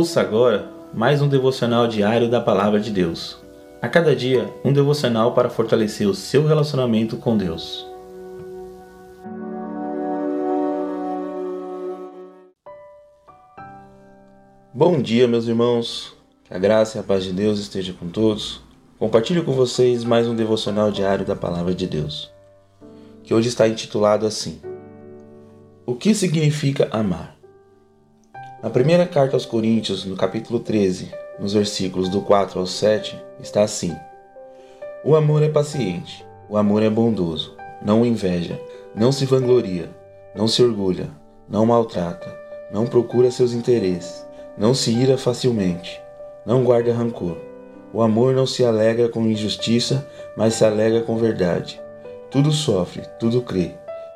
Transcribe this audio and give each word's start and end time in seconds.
Ouça 0.00 0.22
agora 0.22 0.66
mais 0.94 1.20
um 1.20 1.28
devocional 1.28 1.86
diário 1.86 2.26
da 2.26 2.40
Palavra 2.40 2.80
de 2.80 2.90
Deus. 2.90 3.36
A 3.82 3.86
cada 3.86 4.16
dia, 4.16 4.50
um 4.64 4.72
devocional 4.72 5.34
para 5.34 5.50
fortalecer 5.50 6.08
o 6.08 6.14
seu 6.14 6.46
relacionamento 6.46 7.18
com 7.18 7.36
Deus. 7.36 7.86
Bom 14.72 15.02
dia, 15.02 15.28
meus 15.28 15.46
irmãos. 15.46 16.16
Que 16.44 16.54
a 16.54 16.58
graça 16.58 16.96
e 16.96 17.00
a 17.00 17.04
paz 17.04 17.22
de 17.22 17.34
Deus 17.34 17.58
esteja 17.58 17.92
com 17.92 18.08
todos. 18.08 18.62
Compartilho 18.98 19.44
com 19.44 19.52
vocês 19.52 20.02
mais 20.02 20.26
um 20.26 20.34
devocional 20.34 20.90
diário 20.90 21.26
da 21.26 21.36
Palavra 21.36 21.74
de 21.74 21.86
Deus, 21.86 22.32
que 23.22 23.34
hoje 23.34 23.50
está 23.50 23.68
intitulado 23.68 24.24
assim: 24.24 24.62
O 25.84 25.94
que 25.94 26.14
significa 26.14 26.88
amar? 26.90 27.39
Na 28.62 28.68
primeira 28.68 29.06
carta 29.06 29.36
aos 29.36 29.46
Coríntios, 29.46 30.04
no 30.04 30.14
capítulo 30.14 30.60
13, 30.60 31.10
nos 31.38 31.54
versículos 31.54 32.10
do 32.10 32.20
4 32.20 32.60
ao 32.60 32.66
7, 32.66 33.18
está 33.40 33.62
assim: 33.62 33.96
O 35.02 35.16
amor 35.16 35.42
é 35.42 35.48
paciente, 35.48 36.26
o 36.46 36.58
amor 36.58 36.82
é 36.82 36.90
bondoso, 36.90 37.56
não 37.80 38.04
inveja, 38.04 38.60
não 38.94 39.10
se 39.12 39.24
vangloria, 39.24 39.88
não 40.34 40.46
se 40.46 40.62
orgulha, 40.62 41.08
não 41.48 41.64
maltrata, 41.64 42.36
não 42.70 42.84
procura 42.84 43.30
seus 43.30 43.54
interesses, 43.54 44.26
não 44.58 44.74
se 44.74 44.90
ira 44.90 45.16
facilmente, 45.16 45.98
não 46.44 46.62
guarda 46.62 46.92
rancor. 46.92 47.38
O 47.94 48.02
amor 48.02 48.34
não 48.34 48.46
se 48.46 48.62
alegra 48.62 49.08
com 49.08 49.26
injustiça, 49.26 50.06
mas 50.36 50.52
se 50.52 50.66
alegra 50.66 51.00
com 51.00 51.16
verdade. 51.16 51.80
Tudo 52.30 52.52
sofre, 52.52 53.08
tudo 53.18 53.40
crê, 53.40 53.72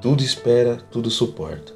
tudo 0.00 0.22
espera, 0.22 0.78
tudo 0.92 1.10
suporta. 1.10 1.72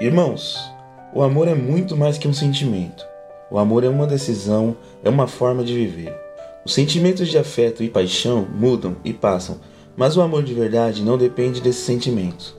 Irmãos, 0.00 0.75
o 1.16 1.22
amor 1.22 1.48
é 1.48 1.54
muito 1.54 1.96
mais 1.96 2.18
que 2.18 2.28
um 2.28 2.32
sentimento. 2.34 3.02
O 3.50 3.58
amor 3.58 3.82
é 3.84 3.88
uma 3.88 4.06
decisão, 4.06 4.76
é 5.02 5.08
uma 5.08 5.26
forma 5.26 5.64
de 5.64 5.72
viver. 5.72 6.14
Os 6.62 6.74
sentimentos 6.74 7.28
de 7.28 7.38
afeto 7.38 7.82
e 7.82 7.88
paixão 7.88 8.46
mudam 8.54 8.96
e 9.02 9.14
passam, 9.14 9.58
mas 9.96 10.14
o 10.14 10.20
amor 10.20 10.42
de 10.42 10.52
verdade 10.52 11.02
não 11.02 11.16
depende 11.16 11.62
desses 11.62 11.86
sentimentos. 11.86 12.54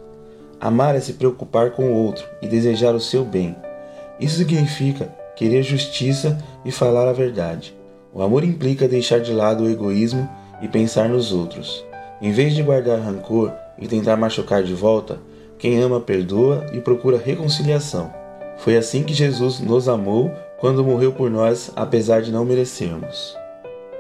Amar 0.60 0.96
é 0.96 1.00
se 1.00 1.14
preocupar 1.14 1.70
com 1.70 1.92
o 1.92 1.94
outro 1.94 2.26
e 2.42 2.48
desejar 2.48 2.96
o 2.96 3.00
seu 3.00 3.24
bem. 3.24 3.56
Isso 4.20 4.38
significa 4.38 5.14
querer 5.36 5.62
justiça 5.62 6.36
e 6.66 6.72
falar 6.72 7.08
a 7.08 7.14
verdade. 7.14 7.78
O 8.12 8.24
amor 8.24 8.44
implica 8.44 8.88
deixar 8.88 9.20
de 9.20 9.34
lado 9.34 9.66
o 9.66 9.70
egoísmo 9.70 10.28
e 10.64 10.68
pensar 10.68 11.08
nos 11.08 11.32
outros. 11.32 11.86
Em 12.20 12.32
vez 12.32 12.56
de 12.56 12.64
guardar 12.64 12.98
rancor 13.02 13.54
e 13.78 13.88
tentar 13.88 14.18
machucar 14.18 14.64
de 14.64 14.74
volta, 14.74 15.20
quem 15.60 15.80
ama 15.80 16.00
perdoa 16.00 16.66
e 16.74 16.82
procura 16.82 17.22
reconciliação. 17.24 18.17
Foi 18.58 18.76
assim 18.76 19.04
que 19.04 19.14
Jesus 19.14 19.60
nos 19.60 19.88
amou 19.88 20.32
quando 20.60 20.84
morreu 20.84 21.14
por 21.14 21.30
nós, 21.30 21.72
apesar 21.76 22.22
de 22.22 22.32
não 22.32 22.44
merecermos. 22.44 23.38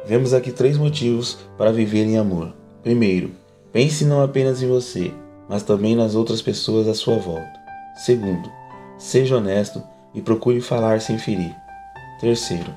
Vemos 0.05 0.33
aqui 0.33 0.51
três 0.51 0.77
motivos 0.77 1.37
para 1.57 1.71
viver 1.71 2.05
em 2.05 2.17
amor. 2.17 2.53
Primeiro, 2.81 3.31
pense 3.71 4.03
não 4.03 4.21
apenas 4.21 4.61
em 4.63 4.67
você, 4.67 5.13
mas 5.47 5.63
também 5.63 5.95
nas 5.95 6.15
outras 6.15 6.41
pessoas 6.41 6.87
à 6.87 6.93
sua 6.93 7.17
volta. 7.17 7.53
Segundo, 7.95 8.49
seja 8.97 9.37
honesto 9.37 9.83
e 10.13 10.21
procure 10.21 10.59
falar 10.59 11.01
sem 11.01 11.17
ferir. 11.19 11.55
Terceiro, 12.19 12.73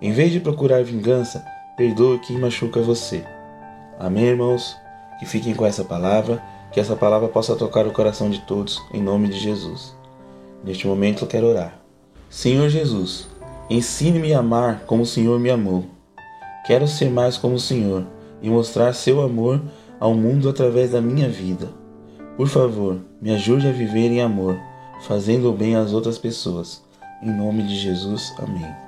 em 0.00 0.12
vez 0.12 0.30
de 0.30 0.38
procurar 0.38 0.84
vingança, 0.84 1.44
perdoe 1.76 2.20
quem 2.20 2.38
machuca 2.38 2.80
você. 2.80 3.24
Amém, 3.98 4.26
irmãos? 4.26 4.76
Que 5.18 5.26
fiquem 5.26 5.54
com 5.54 5.66
essa 5.66 5.82
palavra, 5.82 6.42
que 6.70 6.78
essa 6.78 6.94
palavra 6.94 7.28
possa 7.28 7.56
tocar 7.56 7.86
o 7.86 7.92
coração 7.92 8.30
de 8.30 8.40
todos, 8.40 8.80
em 8.92 9.02
nome 9.02 9.28
de 9.28 9.38
Jesus. 9.38 9.96
Neste 10.64 10.86
momento 10.86 11.24
eu 11.24 11.28
quero 11.28 11.46
orar. 11.46 11.78
Senhor 12.28 12.68
Jesus, 12.68 13.28
ensine-me 13.70 14.34
a 14.34 14.40
amar 14.40 14.80
como 14.86 15.02
o 15.02 15.06
Senhor 15.06 15.38
me 15.38 15.50
amou. 15.50 15.84
Quero 16.66 16.88
ser 16.88 17.10
mais 17.10 17.36
como 17.36 17.54
o 17.54 17.60
Senhor 17.60 18.04
e 18.42 18.50
mostrar 18.50 18.92
seu 18.92 19.20
amor 19.20 19.62
ao 20.00 20.14
mundo 20.14 20.48
através 20.48 20.90
da 20.90 21.00
minha 21.00 21.28
vida. 21.28 21.68
Por 22.36 22.48
favor, 22.48 22.98
me 23.20 23.34
ajude 23.34 23.66
a 23.66 23.72
viver 23.72 24.10
em 24.10 24.20
amor, 24.20 24.58
fazendo 25.02 25.50
o 25.50 25.56
bem 25.56 25.76
às 25.76 25.92
outras 25.92 26.18
pessoas. 26.18 26.82
Em 27.22 27.30
nome 27.30 27.62
de 27.62 27.76
Jesus, 27.76 28.34
amém. 28.38 28.85